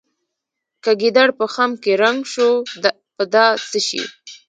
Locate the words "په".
1.39-1.45, 3.15-3.23